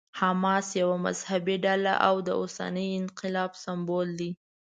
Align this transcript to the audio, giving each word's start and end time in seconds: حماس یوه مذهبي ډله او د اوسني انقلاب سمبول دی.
حماس 0.19 0.67
یوه 0.81 0.95
مذهبي 1.05 1.55
ډله 1.65 1.93
او 2.07 2.15
د 2.27 2.29
اوسني 2.39 2.87
انقلاب 3.01 3.51
سمبول 3.63 4.07
دی. 4.19 4.31